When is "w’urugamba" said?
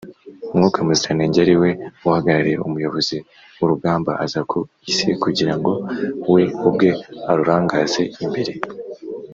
3.57-4.11